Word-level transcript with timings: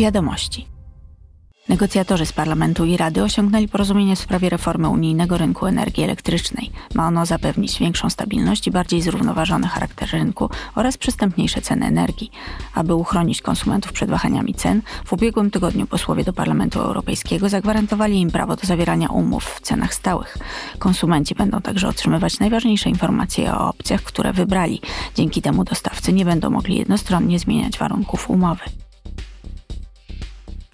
Wiadomości. 0.00 0.66
Negocjatorzy 1.68 2.26
z 2.26 2.32
Parlamentu 2.32 2.84
i 2.84 2.96
Rady 2.96 3.22
osiągnęli 3.22 3.68
porozumienie 3.68 4.16
w 4.16 4.18
sprawie 4.18 4.48
reformy 4.48 4.88
unijnego 4.88 5.38
rynku 5.38 5.66
energii 5.66 6.04
elektrycznej. 6.04 6.70
Ma 6.94 7.06
ono 7.06 7.26
zapewnić 7.26 7.78
większą 7.78 8.10
stabilność 8.10 8.66
i 8.66 8.70
bardziej 8.70 9.02
zrównoważony 9.02 9.66
charakter 9.68 10.08
rynku 10.10 10.50
oraz 10.74 10.96
przystępniejsze 10.96 11.60
ceny 11.60 11.86
energii. 11.86 12.30
Aby 12.74 12.94
uchronić 12.94 13.42
konsumentów 13.42 13.92
przed 13.92 14.10
wahaniami 14.10 14.54
cen, 14.54 14.82
w 15.04 15.12
ubiegłym 15.12 15.50
tygodniu 15.50 15.86
posłowie 15.86 16.24
do 16.24 16.32
Parlamentu 16.32 16.80
Europejskiego 16.80 17.48
zagwarantowali 17.48 18.20
im 18.20 18.30
prawo 18.30 18.56
do 18.56 18.66
zawierania 18.66 19.08
umów 19.08 19.44
w 19.44 19.60
cenach 19.60 19.94
stałych. 19.94 20.38
Konsumenci 20.78 21.34
będą 21.34 21.60
także 21.60 21.88
otrzymywać 21.88 22.38
najważniejsze 22.38 22.88
informacje 22.88 23.54
o 23.54 23.68
opcjach, 23.68 24.02
które 24.02 24.32
wybrali. 24.32 24.80
Dzięki 25.14 25.42
temu 25.42 25.64
dostawcy 25.64 26.12
nie 26.12 26.24
będą 26.24 26.50
mogli 26.50 26.76
jednostronnie 26.76 27.38
zmieniać 27.38 27.78
warunków 27.78 28.30
umowy. 28.30 28.64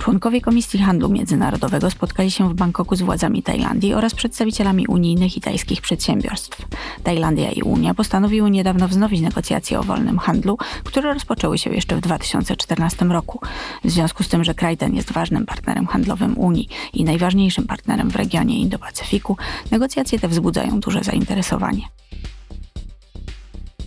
Członkowie 0.06 0.40
Komisji 0.40 0.78
Handlu 0.78 1.08
Międzynarodowego 1.08 1.90
spotkali 1.90 2.30
się 2.30 2.48
w 2.48 2.54
Bangkoku 2.54 2.96
z 2.96 3.02
władzami 3.02 3.42
Tajlandii 3.42 3.94
oraz 3.94 4.14
przedstawicielami 4.14 4.86
unijnych 4.86 5.36
i 5.36 5.40
tajskich 5.40 5.80
przedsiębiorstw. 5.80 6.62
Tajlandia 7.02 7.50
i 7.50 7.62
Unia 7.62 7.94
postanowiły 7.94 8.50
niedawno 8.50 8.88
wznowić 8.88 9.20
negocjacje 9.20 9.80
o 9.80 9.82
wolnym 9.82 10.18
handlu, 10.18 10.58
które 10.84 11.14
rozpoczęły 11.14 11.58
się 11.58 11.70
jeszcze 11.70 11.96
w 11.96 12.00
2014 12.00 13.04
roku. 13.04 13.40
W 13.84 13.90
związku 13.90 14.22
z 14.22 14.28
tym, 14.28 14.44
że 14.44 14.54
kraj 14.54 14.76
ten 14.76 14.94
jest 14.94 15.12
ważnym 15.12 15.46
partnerem 15.46 15.86
handlowym 15.86 16.38
Unii 16.38 16.68
i 16.92 17.04
najważniejszym 17.04 17.66
partnerem 17.66 18.10
w 18.10 18.16
regionie 18.16 18.58
Indo-Pacyfiku, 18.58 19.36
negocjacje 19.70 20.18
te 20.18 20.28
wzbudzają 20.28 20.80
duże 20.80 21.04
zainteresowanie. 21.04 21.82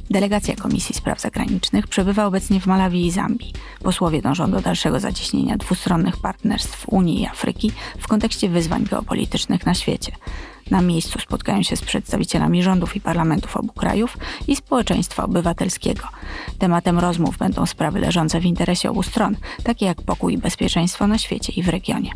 Delegacja 0.10 0.56
Komisji 0.56 0.96
Spraw 0.96 1.22
Zagranicznych 1.22 1.88
przebywa 1.88 2.26
obecnie 2.26 2.60
w 2.60 2.66
Malawi 2.66 3.06
i 3.06 3.12
Zambii. 3.12 3.54
Posłowie 3.84 4.22
dążą 4.22 4.52
do 4.52 4.62
dalszego 4.62 5.00
zacieśnienia 5.00 5.58
dwustronnych 5.58 6.18
partnerstw 6.18 6.86
Unii 6.88 7.22
i 7.22 7.26
Afryki 7.26 7.72
w 8.00 8.08
kontekście 8.08 8.50
wyzwań 8.50 8.84
geopolitycznych 8.84 9.66
na 9.66 9.74
świecie. 9.74 10.12
Na 10.72 10.82
miejscu 10.82 11.20
spotkają 11.20 11.64
się 11.64 11.76
z 11.76 11.82
przedstawicielami 11.82 12.64
rządów 12.64 12.96
i 12.96 13.02
parlamentów 13.02 13.58
obu 13.58 13.74
krajów 13.74 14.18
i 14.48 14.56
społeczeństwa 14.56 15.24
obywatelskiego. 15.24 16.04
Tematem 16.60 17.00
rozmów 17.00 17.38
będą 17.38 17.66
sprawy 17.66 18.00
leżące 18.00 18.40
w 18.40 18.46
interesie 18.46 18.90
obu 18.90 19.04
stron, 19.04 19.38
takie 19.64 19.86
jak 19.86 20.02
pokój 20.02 20.34
i 20.34 20.38
bezpieczeństwo 20.38 21.08
na 21.08 21.18
świecie 21.18 21.54
i 21.54 21.64
w 21.64 21.70
regionie. 21.70 22.12